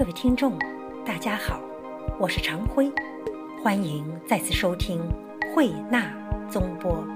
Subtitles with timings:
[0.00, 0.58] 各位听众，
[1.04, 1.60] 大家好，
[2.18, 2.90] 我是常辉，
[3.62, 4.98] 欢迎再次收听
[5.54, 6.10] 慧纳
[6.48, 7.06] 综播。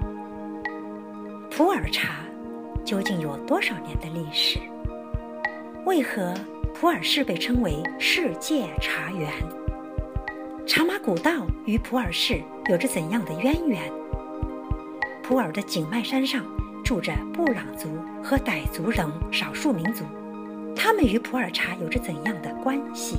[1.49, 2.19] 普洱茶
[2.85, 4.59] 究竟有多少年的历史？
[5.87, 6.31] 为何
[6.75, 9.31] 普洱市被称为世界茶园？
[10.67, 11.31] 茶马古道
[11.65, 13.91] 与普洱市有着怎样的渊源？
[15.23, 16.45] 普洱的景迈山上
[16.83, 17.89] 住着布朗族
[18.23, 20.05] 和傣族等少数民族。
[20.95, 23.17] 他们与普洱茶有着怎样的关系？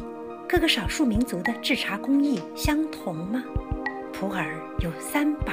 [0.48, 3.44] 各个少数民族的制茶工艺相同吗？
[4.14, 4.46] 普洱
[4.78, 5.52] 有三宝：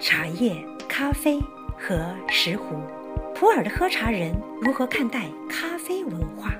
[0.00, 0.56] 茶叶、
[0.88, 1.38] 咖啡
[1.78, 2.82] 和石斛。
[3.36, 6.52] 普洱的喝茶人如何看待咖啡文化？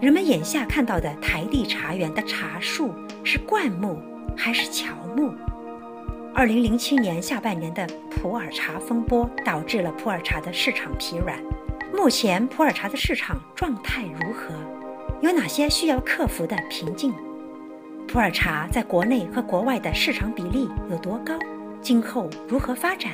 [0.00, 4.00] 人们眼下看到的台地茶园的茶树是灌木
[4.34, 5.34] 还是乔木？
[6.34, 11.38] 二零零七年下半年的普洱茶风波导致了普洱茶的市场疲软。
[11.92, 14.54] 目前普洱茶的市场状态如何？
[15.20, 17.12] 有哪些需要克服的瓶颈？
[18.06, 21.34] 普洱茶在国内和国外的市场比例有多高？
[21.80, 23.12] 今后如何发展？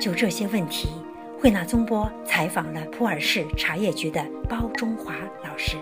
[0.00, 0.88] 就这些问题，
[1.40, 5.14] 惠纳宗波采访了普洱市茶叶局的包中华
[5.44, 5.76] 老师。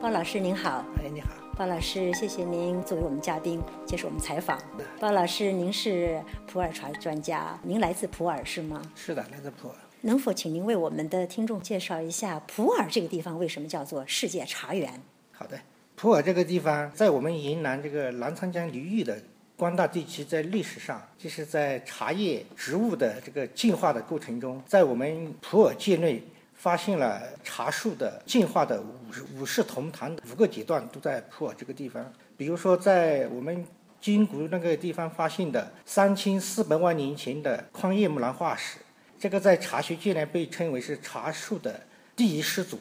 [0.00, 4.58] 包老师您好，哎，你好，包老师，谢谢您作为我们嘉宾接受我们采访。
[4.98, 8.80] 包老师，您是普洱茶专家，您来自普洱是吗？
[8.94, 9.74] 是的，来自普洱。
[10.02, 14.90] 能否请您为我们的听众介绍一下普洱这个地方为什么叫做世界茶园？
[15.30, 15.60] 好的，
[15.94, 19.20] 普洱这个地方在我们云南这个澜沧江流域的
[19.58, 26.22] 广大地区，在历史上就是在茶叶植物的这个进化的过程中，在我们普洱界内
[26.54, 32.10] 发现了茶树的进化的五五世同堂五个阶段都在普洱这个地方。
[32.38, 33.62] 比如说，在我们
[34.00, 38.78] 金谷那个地方发现的三千四百万年前的宽叶木兰化石。
[39.20, 41.78] 这个在茶学界呢被称为是茶树的
[42.16, 42.80] 第一始祖，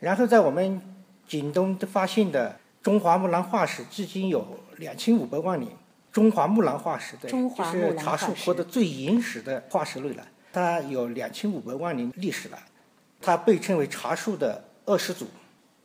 [0.00, 0.82] 然后在我们
[1.28, 5.70] 景东发现的中华木兰化石，至今有两千五百万年。
[6.10, 12.58] 中华木兰化石的，就是茶树活得最原始的化石类了，它有两千五百万年历史了，
[13.20, 15.28] 它被称为茶树的二始祖。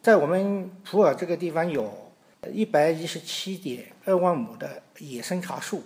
[0.01, 2.11] 在我们普洱这个地方有
[2.51, 5.83] 一百一十七点二万亩的野生茶树。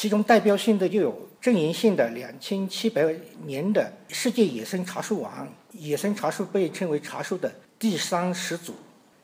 [0.00, 3.12] 其中代表性的就有正源县的两千七百
[3.44, 8.76] 年的世界野生茶树王，野生茶树被称为茶树的第三始祖。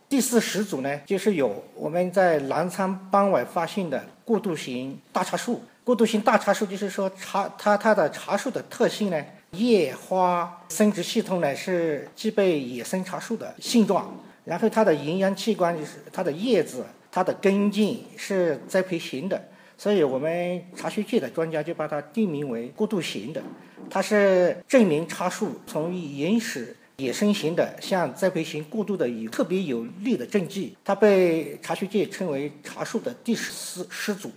[0.08, 5.62] 第四始祖呢，就是有我们在澜沧邦外发现的过渡型大茶树。
[5.84, 14.12] 过渡型大茶树就是说茶它它的茶树的特性呢，叶花生殖系统呢是具备野生茶树的性状，
[14.44, 19.40] 然后它的营养器官就是它的叶子、它的根茎是栽培型的。
[19.76, 23.42] 所以我们茶学界的专家就把它定名为过渡型的，
[23.90, 30.76] 它是证明茶树从原始野生型的向栽培型过渡的有特别有力的证据。
[30.84, 34.30] 它被茶学界称为茶树的第十始祖。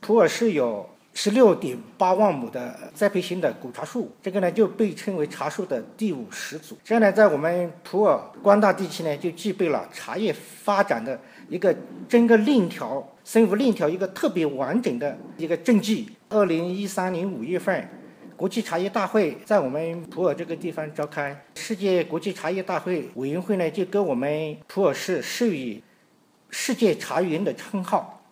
[0.00, 6.76] 普洱市有十六点八万亩的栽培型的古茶树，这个呢就被称为茶树的第五始祖。
[6.84, 11.18] 这样呢，在我们普洱光大地区呢，就具备了茶叶发展的
[11.48, 11.74] 一个
[12.08, 13.06] 整个链条。
[13.24, 16.06] 生物链条一个特别完整的一个证据。
[16.28, 17.88] 二零一三年五月份，
[18.36, 21.34] 国际茶叶大会在我们普洱这个地方召开。
[21.54, 25.82] 世界国际茶叶大会委员会呢，就给我们普洱市授予
[26.50, 28.22] “世界茶园”的称号。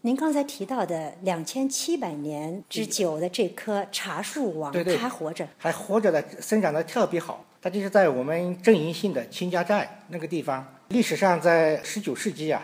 [0.00, 7.44] 您刚才提到的两千七百年之久的这棵茶树王，对对，还活着，还活着的，生长的特别好。
[7.60, 10.66] 它就是在我们镇营县的秦家寨那个地方。
[10.92, 12.62] 历史上，在十九世纪啊。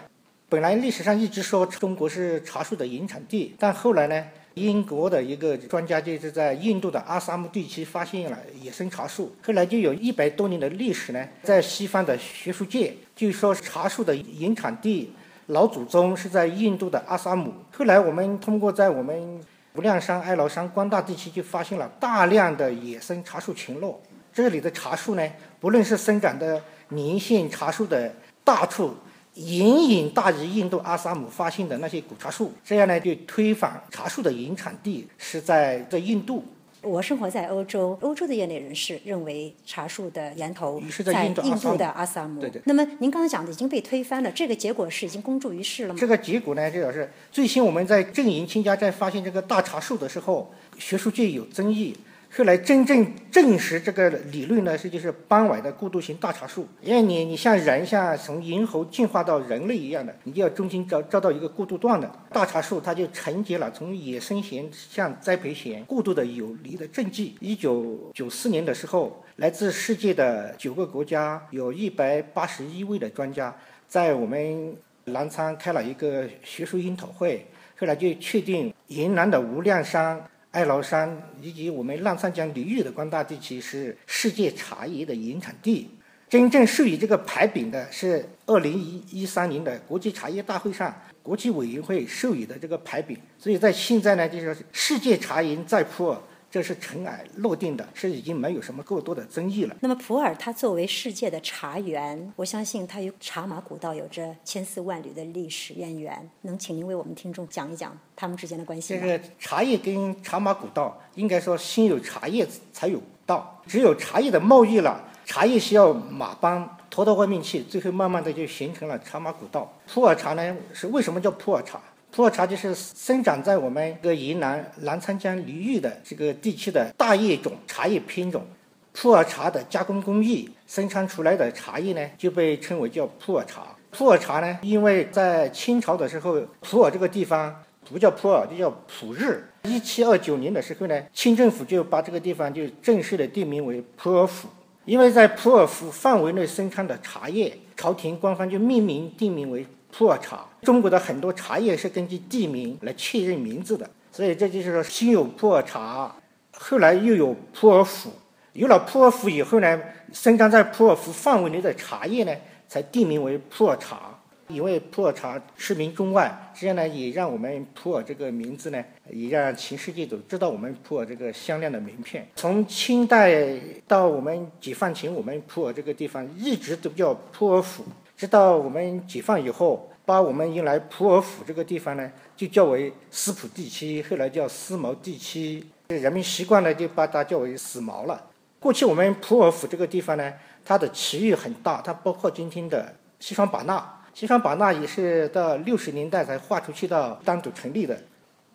[0.51, 4.23] 本来历史上一直说中国是茶树的原产地，但后来呢，
[4.53, 15.11] 英国的一个专家就是在印度的阿萨姆地区发现了野生茶树，后来就有一百多年的历史呢，在西方的学术界就说茶树的原产地
[15.47, 17.55] 老祖宗是在印度的阿萨姆。
[17.73, 19.41] 后来我们通过在我们
[19.73, 23.99] 无量山、哀牢山、光大地区就发现了大量的野生茶树群落，
[24.35, 25.27] 这里的茶树呢，
[25.59, 28.95] 不论是生长的年限茶树的大处。
[29.35, 36.43] 隐隐大于印度阿萨姆发现的那些古茶树，这样呢就推翻茶树的原产地是在在印度。
[36.83, 42.41] 我生活在欧洲，欧洲的业内人士认为茶树的源头在印度的阿萨姆。
[42.41, 42.61] 对对。
[42.65, 46.01] 那么您刚才讲的已经被推翻了，这个结果是已经公诸于世了吗？
[46.01, 51.97] 这个结果呢，就是最新我们在镇营清家寨发现这个大茶树的时候，学术界有争议。
[52.31, 56.69] 后来真正证实这个理论呢，是就是傍晚的过渡型大茶树。
[56.83, 67.35] 因为你你像人，像从猿猴进化到人类一样的，你就要中间找找到一个过渡段的大茶树，它就承接了从野生型向栽培型过渡的有力的证据。
[67.41, 73.57] 一九九四年的时候，来自世界的九个国家，有一百八十一位的专家，
[73.89, 74.77] 在我们
[75.07, 77.47] 南昌开了一个学术研讨会，
[77.79, 80.23] 后来就确定云南的无量山、
[80.53, 85.91] 哀牢山以及我们澜沧江流域的广大地区是世界茶叶的原产地。
[86.29, 93.17] 真正授予这个牌匾的是二零一一三年的国际茶叶大会上，国际委员会授予的这个牌匾。
[93.39, 96.19] 所以在现在呢，就是世界茶园在普洱，
[96.51, 99.77] 这是尘埃落定的，是已经没有什么过多的争议了。
[99.81, 106.31] 那么普洱它作为世界的茶园，我相信它与茶马古道有着千丝万缕的历史渊源。
[106.43, 109.01] 能请您为我们听众讲一讲他们之间的关系吗？
[109.03, 115.05] 这个茶叶跟茶马古道，应该说先有茶叶才有道，只有茶叶的贸易了。
[115.27, 119.71] 茶叶需要马帮拖到外面去，最后慢慢的就形成了茶马古道。
[119.87, 121.79] 普洱茶呢，是为什么叫普洱茶？
[122.11, 128.45] 普洱茶就是生长在我们这个云南澜沧江流域的这个地区的大叶种茶叶品种。
[128.93, 133.77] 普洱茶的加工工艺生产出来的茶叶呢，就被称为叫普洱茶。
[133.93, 137.55] 普洱茶呢，因为在清朝的时候，普洱这个地方
[137.89, 139.49] 不叫普洱，就叫普日。
[139.65, 144.49] 一七二九年的时候呢，清政府就把这个地方就正式的定名为普洱府。
[144.85, 150.47] 因为在普洱府范围内生产的茶叶，朝廷官方就命名定名为普洱茶。
[150.63, 156.15] 中国的很多茶叶是根据地名来确认名字的，所以这就是说，先有普洱茶，
[156.53, 158.13] 后来又有普洱府。
[158.53, 159.81] 有了普洱府以后呢，
[160.13, 162.35] 生长在普洱府范围内的茶叶呢，
[162.67, 164.15] 才定名为普洱茶。
[164.49, 172.27] 因为普洱茶驰名中外，这样呢也让我们普洱这个名字呢，也让全世界都知道我们普洱这个香亮的名片。
[172.35, 173.47] 从清代
[173.87, 177.85] 到我们解放前，我们普洱这个地方一直都叫普洱府，
[178.19, 188.21] 直到我们解放以后，把我们原来普洱府这个地方呢，就叫为司普地区，后来叫思茅地区，人们习惯了就把它叫为思茅了。
[188.59, 190.33] 过去我们普洱府这个地方呢，
[190.65, 194.01] 它的区域很大，它包括今天的西双版纳。
[194.13, 197.97] 西双版纳也是到六十年代才划出去到单独成立的。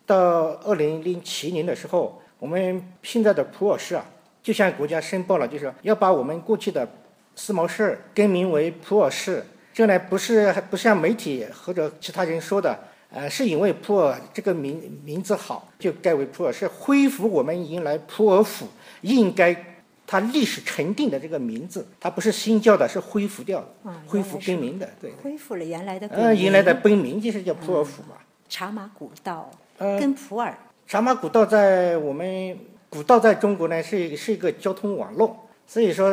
[0.04, 4.04] 到二零零七年的时候，我们现在的普洱市啊，
[4.42, 6.86] 就向国家申报了，就是要把我们过去的
[7.34, 9.42] 思茅市更名为普洱市。
[9.74, 12.78] 这呢不是不像媒体或者其他人说的，
[13.10, 18.68] 呃，是因为普洱这个名名字好，就改为普洱，是恢复我们原来普洱府
[19.02, 19.54] 应该。
[20.06, 25.10] 它历史沉淀的这个名字，它不是新叫的，是恢复掉的，恢复更名的，对。
[25.22, 26.06] 恢复了原来的。
[26.08, 28.16] 呃，原来的本名就是叫普洱府嘛。
[28.46, 30.54] 茶马古道跟普洱。
[30.86, 32.54] 茶马古道在我们
[32.90, 35.34] 古道在中国呢是是一个交通网络，
[35.66, 36.12] 所以说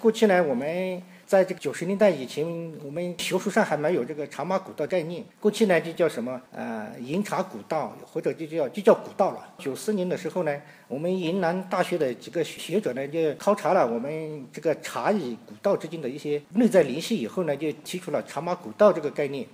[0.00, 1.02] 过去呢我们。
[1.26, 2.46] 在这个九十年代以前，
[2.84, 5.24] 我们学术上还没有这个茶马古道概念。
[5.40, 9.44] 过去呢就叫什么呃银茶古道，或者就叫就叫古道了。
[9.58, 10.56] 九四年的时候呢，
[10.86, 19.44] 我们云南大学的几个学者呢就考察了我们这个茶与古道之间的一些内在联系以后呢，就提出了茶马古道这个概念。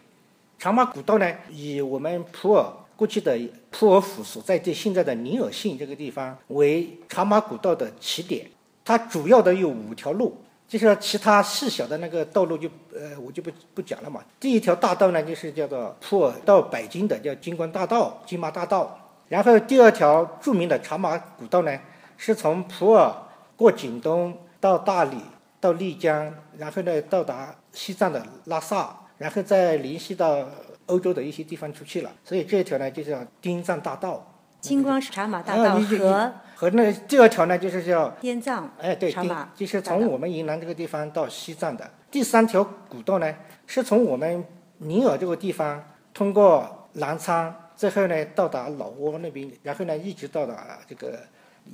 [0.59, 3.35] 茶马古道呢以我们普洱过去的
[3.71, 8.47] 普洱府所在地现在的宁洱县这个地方为茶马古道的起点，
[8.85, 10.37] 它主要的有五条路。
[10.73, 14.23] 就是其他细小的那个道路就呃我就不不讲了嘛。
[14.41, 18.99] 第一条大道呢就是叫做普洱到北京的叫金光大道、金马大道。
[19.29, 21.79] 然后第二条著名的茶马古道呢，
[22.17, 23.15] 是从普洱
[23.55, 25.19] 过景东到大理
[25.61, 30.39] 到丽江，然后呢到达西藏的拉萨，然后再联系到
[30.87, 32.11] 欧洲的一些地方出去了。
[32.25, 34.27] 所以这一条呢就叫滇藏大道。
[34.63, 39.13] 金光是茶马大道和和那第二条呢，就是叫滇藏，哎对，
[39.57, 41.91] 就是从我们云南这个地方到西藏的。
[42.09, 43.35] 第三条古道呢，
[43.67, 44.45] 是从我们
[44.79, 51.19] 宁洱这个地方通过澜沧，最后呢到达老挝那边，然后呢一直到达这个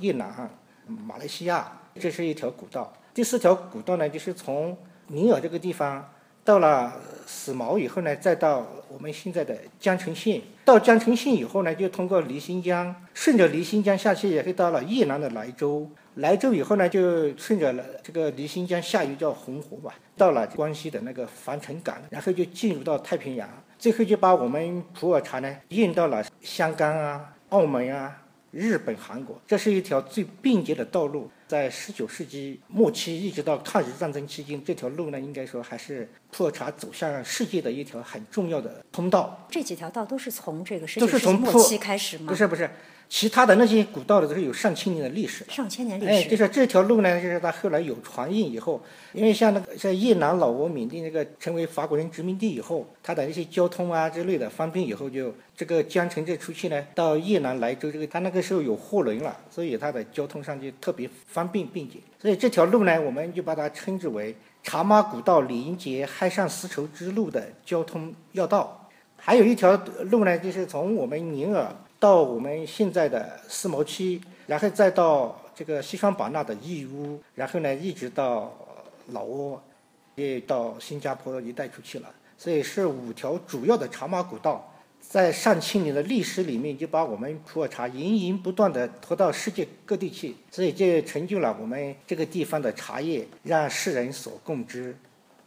[0.00, 0.48] 越南、
[0.86, 2.90] 马来西亚，这是一条古道。
[3.12, 4.74] 第四条古道呢，就是从
[5.08, 6.02] 宁洱这个地方。
[6.48, 6.90] 到了
[7.26, 10.40] 死毛以后呢，再到我们现在的江城县。
[10.64, 15.86] 到江城县以后呢，就通过离心江，顺着离心江下去，也会到了越南的莱州。
[16.14, 23.46] 莱州以后呢，就顺着这个离心江下游叫红河吧，到了关西的那个防城港，然后就进入到太平洋，
[23.78, 29.38] 最后就把我们普洱茶呢运到了香港啊、澳门啊、日本、韩国。
[29.46, 31.30] 这是一条最便捷的道路。
[31.48, 39.46] 在十九世纪末期，一直到抗日战争期间，这条路呢，应该说还是普洱茶走向世界的一条很重要的通道。
[39.50, 42.26] 这几条道都是从这个十九世纪末期开始吗？
[42.28, 42.68] 不是不是，
[43.08, 46.10] 其他的那些古道的都是有上千年的历史，上千年历史。
[46.10, 48.82] 哎，就是这条路呢，就是它后来有船运以后，
[49.14, 61.98] 因为像那个像越南、老挝、缅甸这个成为法国人殖民地以后，它的一些交通啊之类的方便以后，就这个江城这出去呢，到越南莱州这个，它那个时候有货轮了，所以它的交通上就特别方便便捷。
[62.20, 68.88] 所以这条路呢，我们就把它称之为茶马古道连接海上丝绸之路的交通要道。
[69.16, 69.76] 还有一条
[70.10, 71.72] 路呢，就是从我们宁洱。
[72.00, 78.56] 到我们现在的思茅区，然后再到这个西双版纳的义乌，然后呢一直到
[79.08, 79.58] 老挝，
[80.14, 82.08] 也到新加坡一带出去了。
[82.36, 84.67] 所以是五条主要的茶马古道，
[85.00, 94.96] 在上千年的历史里面，就把我们普洱茶源源不断的拖到世界各地去，所以就成就了我们这个地方的茶叶，让世人所共知。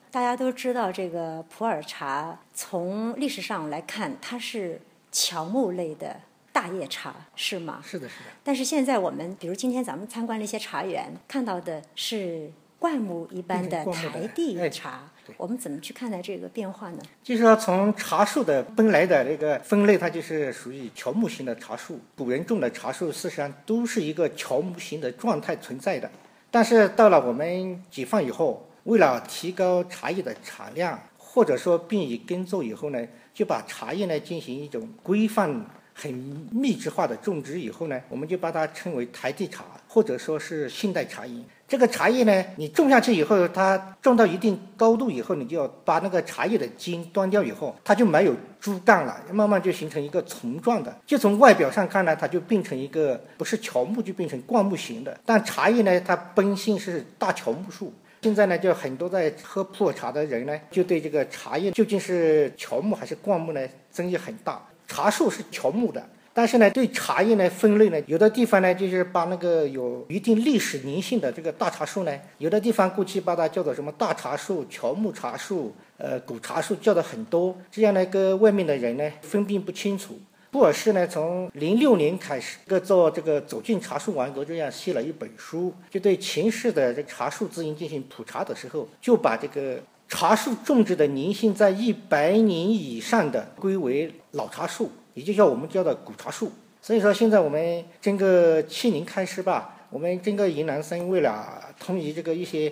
[0.10, 4.82] 大家都知道，这个普洱茶从历史上来看，它是
[5.12, 6.22] 乔木类的。
[6.54, 7.82] 大叶茶是吗？
[7.82, 8.26] 是的，是的。
[8.44, 15.04] 但是现在我们，比如今天咱们参观了一些茶园，看到的是灌木一般的台地茶。
[15.38, 16.98] 我们怎么去看待这个变化呢？
[17.24, 22.00] 就是说，从茶树的本来的那个分类，它就是属于乔木型的茶树。
[22.18, 26.10] 古人种的茶树，事实上都是一个乔木型的状态存在的。
[26.50, 35.64] 但是到了我们解放以后，为了提高茶叶的产量，或者说便于耕作以后呢，就把茶叶呢进行一种规范。
[35.94, 36.12] 很
[36.52, 41.46] 密制化的种植以后呢，我们就把它称为台地茶，或者说是现代茶饮。
[41.68, 50.94] 这个茶叶呢，你种下去以后，它种到一定高度以后，你就要把那个茶叶的茎端掉以后，它就没有株干了，慢慢就形成一个丛状的。
[51.06, 55.18] 就从外表上看呢，它就变成一个不是乔木，就变成灌木型的。
[55.26, 57.94] 但茶叶呢，它本性是大乔木树。
[58.24, 63.62] 现在呢，就很多在喝普洱茶的人呢，就对这个茶叶究竟是乔木还是灌木呢，
[63.94, 64.62] 争议很大。
[64.92, 80.20] 茶树是乔木的，但是呢，对茶叶呢分类呢，有的地方呢就是把那个有一定历史粘性的这个大茶树呢，有的地方过去把它叫做什么大茶树、乔木茶树、呃古茶树叫的很多，这样呢跟外面的人呢分辨不清楚。
[80.52, 89.80] 布尔士呢从零六年开始，个做这个走进茶树王国这样写了一本书，就对前世的这茶树资源进行普查的时候，就把这个。
[90.12, 96.52] 茶树种植的年限在一百年以上的归为老茶树，也就叫我们叫的古茶树。
[96.82, 102.72] 所以说，现在我们整个去年开始吧，我们整个云南省为了统一这个一些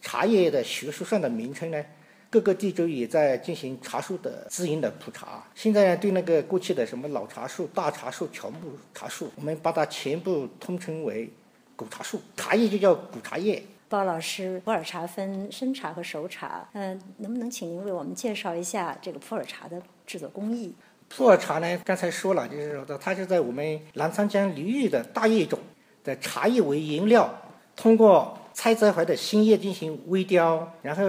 [0.00, 1.84] 茶叶的学术上的名称呢，
[2.30, 5.42] 各个地州也在进行茶树的资源的普查。
[5.56, 8.58] 现在呢，对那个过去的什么老茶树、大茶树、乔木
[8.94, 11.28] 茶树，我们把它全部通称为
[11.74, 13.60] 古茶树，茶叶就叫古茶叶。
[13.88, 20.74] 包老师，普洱茶分生茶和熟茶，嗯，能不能请您为我们介绍一下这个普洱茶的制作工艺？
[21.08, 25.56] 普洱茶呢，刚才说了，就是说它是在我们澜沧江流域的大叶种
[26.02, 27.32] 的茶叶为原料，
[27.76, 31.04] 通过采摘回来的新叶进行微雕，然后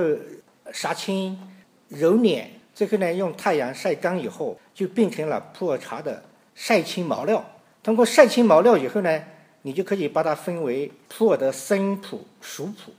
[0.71, 1.35] 杀青、
[1.87, 7.43] 揉捻，最后呢用太阳晒干以后，就变成了普洱茶的晒青毛料。
[7.81, 9.23] 通过晒青毛料以后呢。
[9.67, 12.93] 你就可以把它分为普洱的生普、熟普。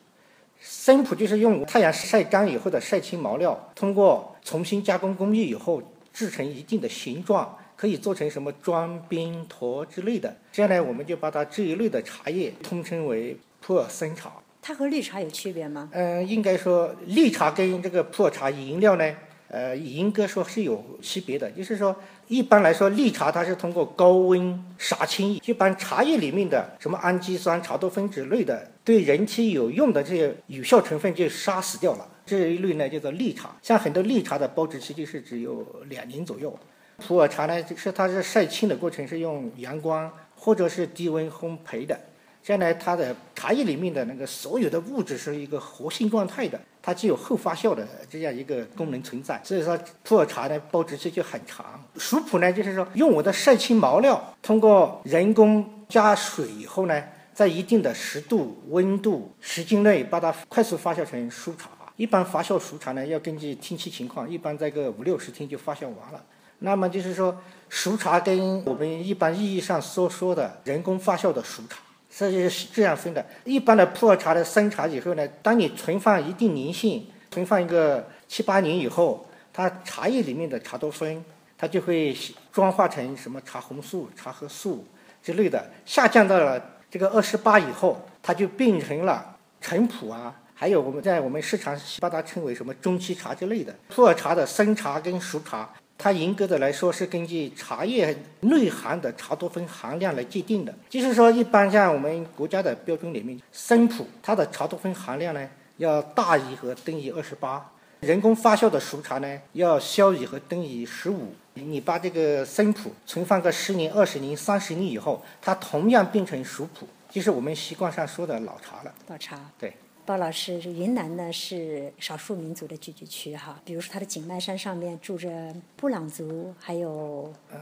[0.61, 5.83] 生普就是用太阳晒干以后的晒青毛料，通过重新加工工艺以后
[6.13, 10.37] 制成一定的形状，可以做成什么装、冰、坨之类的。
[10.53, 14.31] 这样呢，我们就把它这一类的茶叶通称为普洱生茶。
[14.61, 15.89] 它和绿茶有区别吗？
[15.93, 19.17] 嗯，应该说绿茶跟这个普洱茶饮料呢。
[19.51, 21.97] 呃，严格说是有区别的，就是说，
[22.29, 32.07] 一般来说，绿茶它是通过高温杀青，一般茶叶里面的什么氨基酸、茶多酚之类的对人体有用的这些有效成分就杀死掉了。
[32.27, 36.55] 这一类呢叫做绿茶，像很多绿茶的保质期就是只有两年左右。
[36.99, 41.99] 普洱茶呢，就是它是晒青的过程是用阳光或者是低温烘焙的。
[42.49, 49.39] 这样呢，它的茶叶里面的那个所有的物质是一个活性状态的，它具有后发酵的这样一个功能存在。
[49.45, 51.79] 所以说，普洱茶呢保质期就很长。
[51.99, 61.69] 熟普呢，就是说用我的晒青毛料，通过人工加水以后呢，在一定的湿度、温度、时间内把它快速发酵成熟茶。
[61.97, 66.25] 一般发酵熟茶呢，要根据天气情况，一般在个五六十天就发酵完了。
[66.61, 67.37] 那么就是说，
[67.69, 71.77] 熟茶跟我们一般意义上所说的人工发酵的熟茶。
[72.19, 73.25] 这就是这样分的。
[73.45, 81.23] 一般的普洱茶的生茶以后呢，当你存放一定年限，存放一个七八年以后，它茶叶里面的茶多酚，
[81.57, 82.17] 它就会
[82.53, 84.85] 转化成什么茶红素、茶褐素
[85.23, 86.61] 之类的，下降到了
[86.91, 93.73] 这个二十八以后，它就变成了陈普啊，还有我们在我们市场把它称为什么中期茶之类的。
[93.91, 100.73] 普洱茶的生茶跟熟茶它严格的来说是根据茶叶内含的茶多酚含量来界定的。
[100.89, 111.35] 就是说，一般像我们国家的标准里面，生普它的茶多酚含量呢要大于和等于二十八，人工发酵的熟茶呢要小于和等于十五。
[111.55, 118.95] 你把这个生普存放个十年、二十年、三十年以后，它同样变成熟普，就是我们习惯上说的老茶了。
[119.09, 119.37] 老茶。
[119.59, 119.75] 对。
[120.09, 127.59] 包老师，这云南呢是少数民族的聚居区哈，比如说它的景迈山上面住着布朗族，还有呃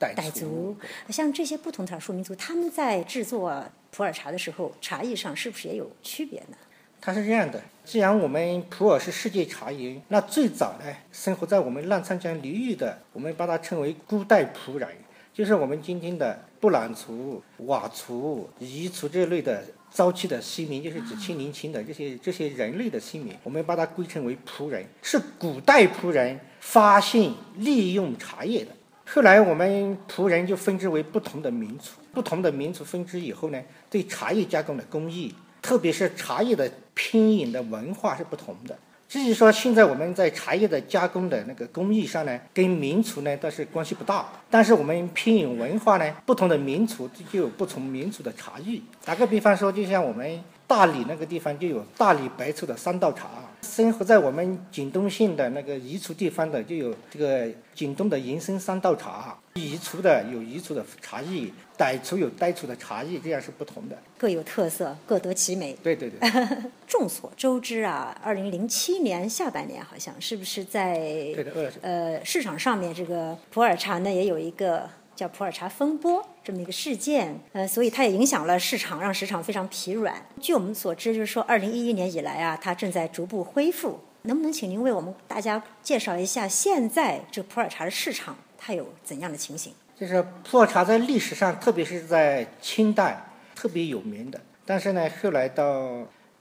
[0.00, 0.76] 傣族，
[1.10, 6.56] 像这些不同的少数民族，他们在制作普洱茶的时候，茶艺上是不是也有区别呢？
[7.00, 14.88] 它是这样的，既然我们普洱是世界茶园，那最早呢生活在我们澜沧江流域的，我们把它称为古代普洱，
[15.32, 19.62] 就是我们今天的布朗族、佤族、彝族这类的。
[19.90, 28.70] 早期的姓名就是指清年轻的这些这些人类的姓名，我们把它归称为仆人，是古代仆人发现利用茶叶的。
[29.04, 38.78] 后来我们仆人就分支为不同的民族，不同的民族分支以后呢，对茶叶加工的工艺，特别是茶叶的拼饮的文化是不同的。
[39.10, 44.24] 至于说现在我们在茶叶的加工的那个工艺上呢，跟民族呢倒是关系不大。
[44.48, 48.80] 但是我们偏远文化呢，不同的民族就有不同民族的茶艺。
[49.04, 53.26] 打个比方说，就像我们大理那个地方就有大理白醋的三道茶。
[53.62, 65.76] 生活在我们景东县的那个彝族地方的，就有这个景东的银生三道茶；彝族的有彝族的茶艺，傣族有傣族的茶艺，这样是不同的，各有特色，各得其美。
[65.82, 66.30] 对对对。
[66.86, 71.34] 众所周知啊，二零零七年下半年好像是不是在
[71.82, 74.88] 呃市场上面这个普洱茶呢也有一个。
[75.20, 80.14] 叫普洱茶风波这么一个事件，呃，所以它也影响了市场，让市场非常疲软。
[80.40, 84.00] 据我们所知，就是说，二零一一年以来啊，它正在逐步恢复。
[84.22, 89.74] 能不能请您为我们大家介绍一下，现在这普洱茶的市场它有怎样的情形？
[89.94, 93.22] 就是普洱茶在历史上，特别是在清代
[93.54, 95.98] 特别有名的，但是呢，后来到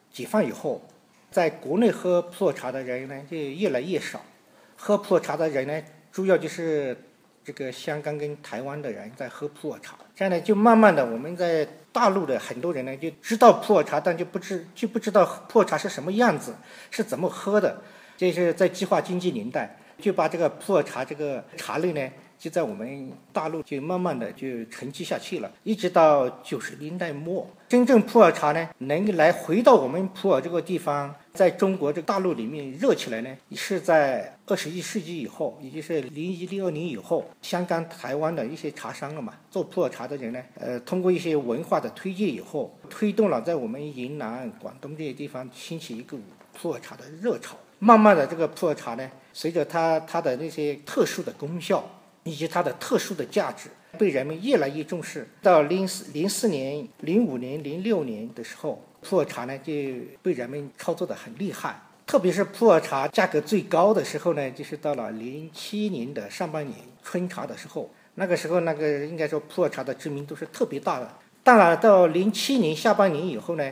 [0.10, 0.82] 解放以后，
[1.30, 4.22] 在国内喝普洱茶的人呢就越来越少，
[4.78, 5.84] 喝普洱茶的人呢
[6.14, 6.98] 主要就是。
[7.50, 16.54] 这个香港跟台湾的人在喝普洱茶，这样呢，就慢慢的，我们在大陆的很多人呢就知道普洱茶，但就不知就不知道普洱茶是什么样子，
[16.92, 17.82] 是怎么喝的。
[18.16, 22.08] 这是在计划经济年代，就把这个普洱茶这个茶类呢。
[22.38, 46.18] 就在我们大陆就慢慢的就沉积下去了，一直到九十年代末，真正普洱茶呢能来回到我们普洱这个地方，在中国这大陆里面热起来呢，是在二十一世纪以后，也就是零一零二年以后，香港、台湾的一些茶商了嘛，做普洱茶的人呢，呃，通过一些文化的推介以后，推动了在我们云南、广东这些地方兴起一个
[46.52, 47.56] 普洱茶的热潮。
[47.80, 51.90] 慢慢的，这个普洱茶呢，随着它它的那些特殊的功效。
[52.26, 55.28] 以及它的特殊的价值被人们越来越重视。
[55.42, 59.74] 到零四零四年、零五年、零六年的时候，普洱茶呢就
[60.22, 61.82] 被人们操作的很厉害。
[62.06, 67.90] 特别是普洱茶价格最高的时候呢，就是到了零七年的上半年春茶的时候。
[68.16, 71.10] 那个时候，那个应该说普洱茶的知名度是特别大的。
[71.42, 73.72] 当然，到零七年下半年以后呢，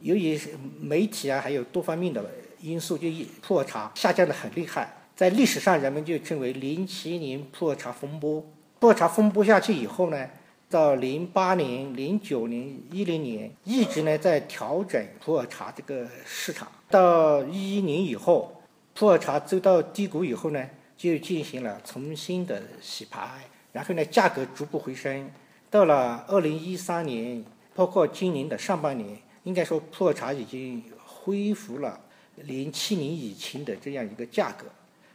[0.00, 0.40] 由于
[0.80, 2.24] 媒体啊还有多方面的
[2.60, 3.06] 因素，就
[3.42, 4.92] 普洱茶下降的很厉害。
[5.14, 8.44] 在历史上，人们就称为零七年普洱茶风波。
[8.80, 10.26] 普洱茶风波下去以后呢，
[10.70, 16.70] 到零八年、零九年、一零年，一直呢在调整普洱茶这个市场。
[16.88, 18.62] 到一一年以后，
[18.94, 20.64] 普洱茶走到低谷以后呢，
[20.96, 23.40] 就进行了重新的洗牌，
[23.72, 25.28] 然后呢价格逐步回升。
[25.68, 31.98] 到了二零一三年，包括今年的上半年，应该说普洱茶已经恢复了
[32.36, 34.66] 零七年以前的这样一个价格。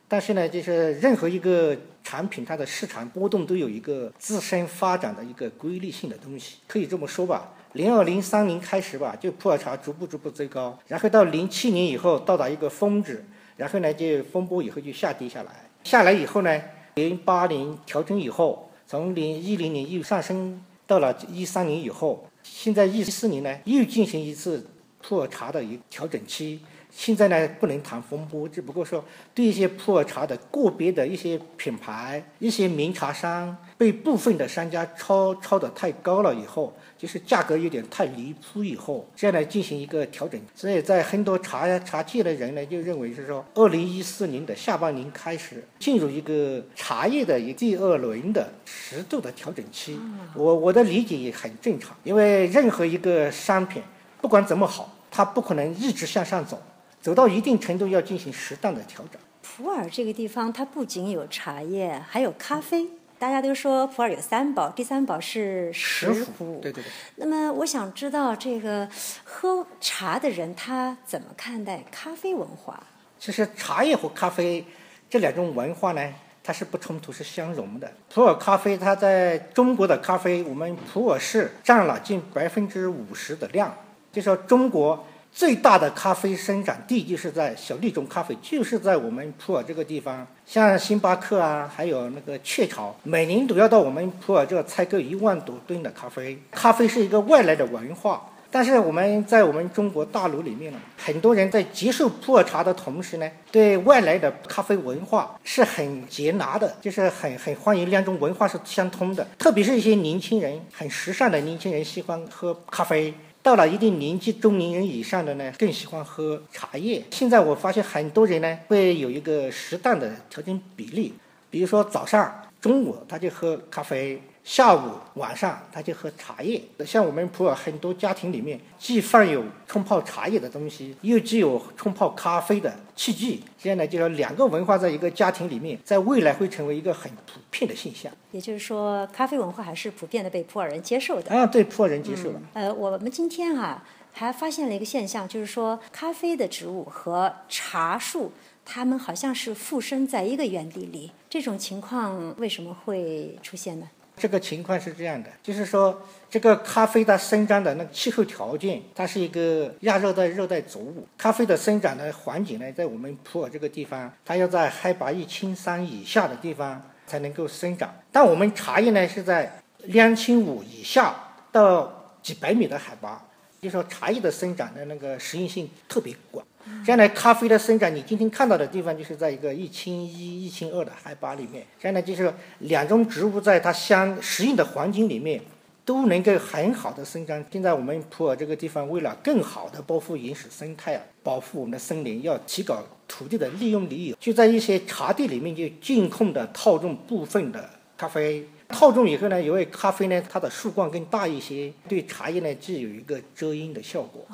[0.07, 7.53] 但是呢，就是任何一个产品，它的市场波动都有一个自身发展的一个规律性的东西，可以这么说吧。
[7.73, 13.25] 零二零三年开始吧，就普洱茶逐步逐步增高，然后到零七年以后到达一个峰值，
[13.57, 15.51] 然后呢就风波以后就下跌下来，
[15.83, 16.61] 下来以后呢，
[16.93, 24.65] 零八年调整以后，从零一零年又上升到了一三年以后，现在一四年呢又进行一次
[25.01, 26.61] 普洱茶的一调整期。
[26.97, 29.03] 现在呢，不能谈风波，只不过说
[29.33, 40.39] 对一些普洱茶的个别的一些品牌、一些名茶商被部分的商家抄抄的太高了以后，就是价格有点太离谱以后，这样来进行一个调整。
[40.55, 49.99] 所以在很多茶茶界的人呢，就认为是说，二零一四年的下半年开始进入一个茶叶的一第二轮的适度的调整期。
[50.33, 53.83] 我我的理解也很正常，因为任何一个商品
[54.21, 56.61] 不管怎么好，它不可能一直向上走。
[57.05, 59.21] 走到一定程度，要进行适当的调整。
[59.43, 62.87] 普洱这个地方，它不仅有茶叶，还有咖啡。
[63.19, 66.59] 大家都说普洱有三宝，第三宝是石斛。
[66.59, 66.85] 对对对。
[67.17, 68.89] 那么我想知道，这个
[69.23, 72.81] 喝茶的人他怎么看待咖啡文化？
[73.19, 74.65] 其实茶叶和咖啡
[75.07, 76.01] 这两种文化呢，
[76.43, 77.93] 它是不冲突，是相融的。
[78.09, 83.71] 普洱咖啡，它在中国的咖啡，我们普洱市占了近百分之五十的量，
[84.11, 85.05] 就说中国。
[85.35, 90.25] 最大的咖啡生产地就是在小粒种咖啡，就是在我们普洱这个地方。
[90.45, 96.39] 像星巴克啊，还有那个雀巢，每年都要到我们普洱这采购一万多吨的咖啡。
[96.51, 109.27] 咖啡是一个外来的文化，但是我们在我们中国大陆里面呢，很多人在接受普洱茶的同时呢，对外来的咖啡文化是很接纳的，就是很很欢迎两种文化是相通的。
[109.37, 113.13] 特别是一些年轻人，很时尚的年轻人喜欢喝咖啡。
[113.45, 117.03] 到了一定年纪，中年人以上的呢，更喜欢喝茶叶。
[117.11, 121.13] 现在我发现很多人呢，会有一个适当的调整比例，
[121.51, 124.19] 比如说早上、中午他就喝咖啡。
[124.45, 126.61] 下午、晚上他就喝茶叶。
[126.85, 133.41] 像我们普洱很多家庭里面，既放有冲泡茶叶的东西，又具有冲泡咖啡的器具。
[133.57, 138.11] 这样呢，就说两个文化在一个家庭里面，在未来会成为一个很普遍的现象。
[138.31, 141.35] 也就是说，咖啡文化还是普遍的被普洱人接受的。
[141.35, 142.39] 啊，对，普洱人接受了。
[142.53, 148.31] 呃，我们今天啊，还发现了一个现象，就是说，咖啡的植物和茶树，
[148.63, 151.11] 它们好像是附生在一个园地里。
[151.27, 153.89] 这种情况为什么会出现呢？
[154.17, 161.05] 这个情况是这样的，就是说，这个咖啡它生长的那个气候条件，它是一个亚热带热带作物。
[161.17, 167.93] 咖啡的生长的环境呢，在我们普洱这个地方，它要在海拔一千三以下的地方才能够生长。
[168.11, 171.13] 但我们茶叶呢，是在两千五以下
[171.51, 173.21] 到几百米的海拔，
[173.65, 176.45] 就说茶叶的生长的那个适应性特别广。
[176.85, 181.65] 这样呢，咖啡的生长，你今天看到的地方就是在一个一千一、一千二的海拔里面。
[181.79, 185.41] 这样呢，就是两种植物在它相适应的环境里面，
[185.83, 187.43] 都能够很好的生长。
[187.51, 198.47] 现在我们普洱这个地方，为了更好的保护原始生态啊，保护我们的森林，要提高土地的利用率，就在一些茶地里面就监控的套种部分的咖啡。
[198.69, 204.25] 套种以后呢，因为咖啡呢，它的树冠更大一些，对茶叶呢，具有一个遮阴的效果。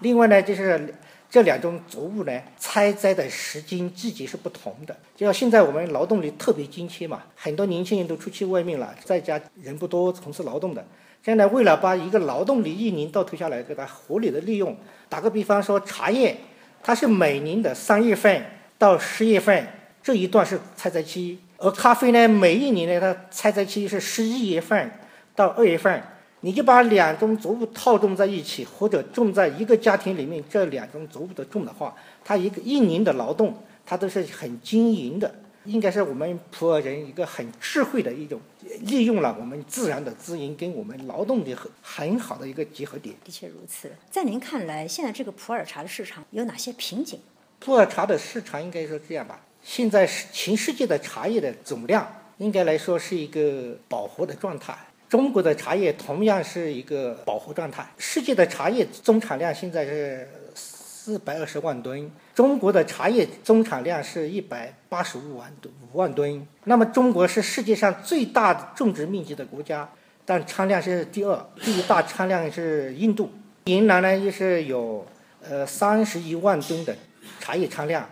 [0.00, 0.94] 另外呢，就是。
[1.30, 4.96] 这两种作物呢，采摘的时间、季节是不同的。
[5.16, 10.86] 就像现在我们劳动力特别紧缺嘛，很多年轻人都出去外面了，在家人不多，从事劳动的。
[11.24, 14.76] 现在为了把一个劳动力一年到头下来给它合理的利用，
[15.08, 16.36] 打个比方说，茶叶
[16.84, 18.44] 它是每年的三月份
[18.78, 19.66] 到十月份
[20.04, 24.90] 这一段是采摘期，而咖啡呢，每一年呢它采摘期是十一月份
[25.34, 26.02] 到二月份。
[26.40, 38.38] 你就把两种作物套种在一起，或者种在一个家庭里面，这两种作物的种的话，它一个一年的劳动，它都是很经营的，应该是我们普洱人一个很智慧的一种
[38.80, 43.16] 利用了我们自然的资源跟我们劳动的很很好的一个结合点。
[43.24, 47.18] 的确如此，在您看来，现在这个普洱茶的市场有哪些瓶颈？
[47.58, 54.76] 普洱茶的市场应该说这样吧，现在是全世界的茶叶的总量，应该来说是一个饱和的状态。
[55.08, 57.86] 中国的茶叶同样是一个饱和状态。
[57.96, 65.72] 世界的茶叶总产量现在是四百二十万吨，中国的茶叶总产量是一百八十五万吨。
[65.92, 66.46] 五万吨。
[66.64, 69.88] 那么中国是世界上最大的种植面积的国家，
[70.24, 73.30] 但产量是第二，第一大产量是印度。
[73.64, 75.06] 云南呢，也是有
[75.42, 76.96] 呃三十一万吨的
[77.38, 78.08] 茶叶产量，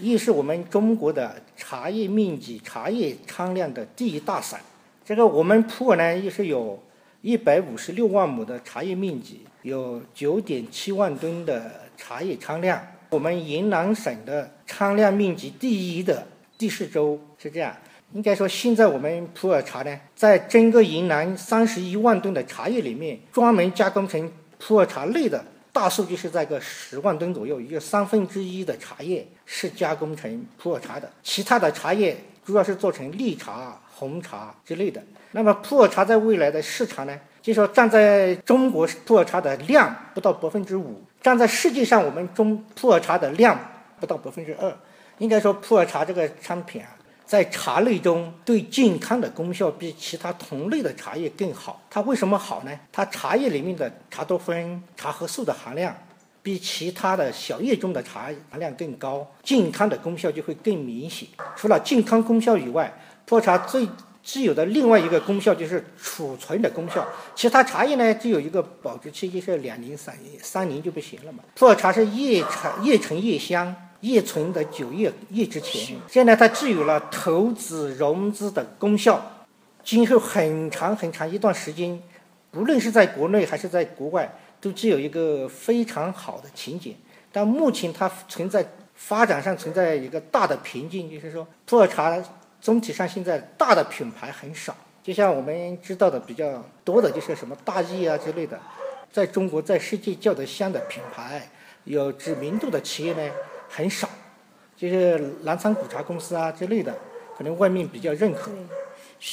[0.00, 4.58] 也是我们中国的茶叶面积、茶叶产量的第一大省。
[5.04, 6.82] 这个我们普洱呢，也是有
[7.22, 12.80] 一百五十六万亩的茶叶面积，有九点七万吨的茶叶产量。
[13.10, 17.76] 我们云南省的产量面积第一的第四州是这样。
[18.12, 33.78] 应该说，现在我们普洱茶呢，在整个云南三十一万吨的茶叶里面，专门加工成普洱茶类的大数据是在个十万吨左右，也就三分之一的茶叶是加工成普洱茶的，其他的茶叶主要是做成绿茶。
[34.00, 35.02] 红茶之类的，
[35.32, 37.20] 那么普洱茶在未来的市场呢？
[37.42, 43.60] 就说站在中国普洱茶的量不到百分之五，站在世界上我们中普洱茶的量
[44.00, 44.74] 不到百分之二。
[45.18, 46.88] 应该说普洱茶这个产品啊，
[47.30, 51.80] 在茶类中对健康的功效比其他同类的茶叶更好。
[51.88, 52.80] 它为什么好呢？
[52.90, 55.96] 它茶叶里面的茶多酚、茶和素的含量
[56.42, 61.28] 比其他的小叶中的茶含量更高，健康的功效就会更明显。
[61.54, 62.92] 除了健康功效以外，
[63.26, 63.88] 普洱茶最
[64.24, 71.44] 具有的另外一个功效就是储存的功效，其他茶叶呢只有一个保质期，就是两年、三年、三年就不行了嘛。
[71.54, 79.20] 普洱茶是越陈越陈越香，叶存的九叶叶之前，现在它具有了投资融资的功效。
[79.82, 82.00] 今后很长很长一段时间，
[82.52, 86.94] 无论是在国内还是在国外，都具有一个非常好的前景。
[87.32, 92.22] 但目前它存在发展上存在一个大的瓶颈，就是说普洱茶
[92.60, 94.76] 总体上现在大的品牌很少。
[95.02, 98.60] 就像我们知道的比较多的，就是什么大益啊之类的，
[99.10, 101.48] 在中国在世界叫得香的品牌，
[101.84, 103.32] 有知名度的企业呢
[103.70, 104.08] 很少，
[104.76, 106.92] 就是南昌古茶公司啊之类的，
[107.38, 108.50] 可能外面比较认可。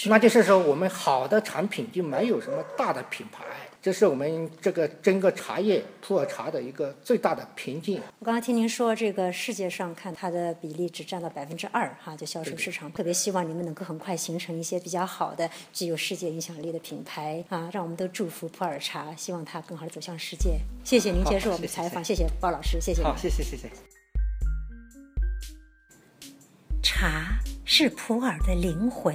[0.07, 3.45] 那就是说，我们好的产品就没有什么大的品牌，
[3.81, 8.01] 这是我们这个整个茶叶普洱茶的一个最大的瓶颈。
[8.19, 12.91] 我刚刚听您说，这个世界上看它的比例只占了百分之二，哈，就销售市场。
[12.91, 17.69] 特别希望你们能够很快形成一些比较好的、具有世界影响力的品牌啊！
[17.71, 20.59] 让我们都祝福普洱茶，希望它更好的走向世界。
[20.83, 23.01] 谢谢您接受我们的采访，谢谢包老师，谢谢。
[23.01, 23.96] 好，谢谢谢谢。
[26.89, 29.13] 茶是普洱的灵魂。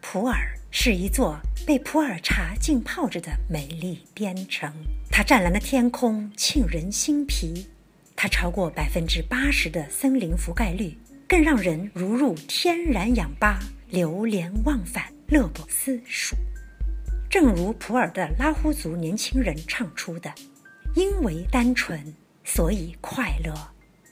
[0.00, 0.36] 普洱
[0.70, 1.36] 是一座
[1.66, 4.72] 被普洱茶浸泡着的美丽边城，
[5.10, 7.66] 它湛蓝的天空沁人心脾，
[8.14, 16.36] 它超过百分之八十的森林覆盖率，更让人如入天然氧吧，流连忘返，乐不思蜀。
[17.28, 20.32] 正如普洱的拉祜族年轻人唱出的
[20.94, 23.52] ：“因为单纯，所以快乐。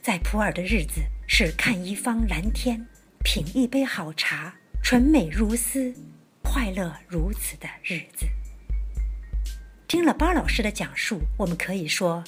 [0.01, 1.01] 在普洱的日子，
[1.33, 2.85] 是看一方蓝天，
[3.23, 5.95] 品一杯好茶。”纯美如斯，
[6.43, 8.25] 快乐如此的日子。
[9.87, 12.21] 听了巴老师的讲述，我们可以说，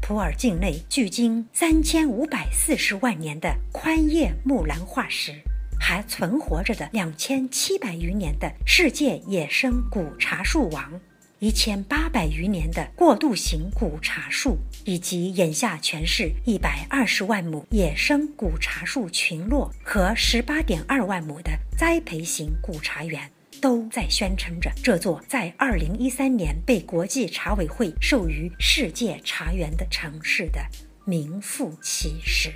[0.00, 5.34] 普洱境内距今三千五百四十万年的宽叶木兰化石，
[5.80, 11.00] 还存活着的两千七百余年的世界野生古茶树王。
[11.40, 30.64] 一千八百余年的过渡型古茶树，以及眼下全市一百二十万亩野生古茶树群落和十八点二万亩的栽培型古茶园，都在宣称着这座在二零一三年被国际茶委会授予世界茶园的城市的
[31.04, 32.50] 名副其实。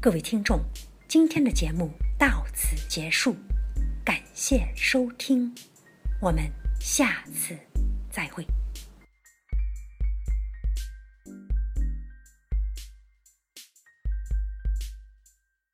[0.00, 0.60] 各位听众，
[1.06, 3.34] 今天的节目到此结束，
[4.04, 5.54] 感谢收听，
[6.20, 6.67] 我们。
[6.90, 7.54] 下次
[8.10, 8.57] 再会。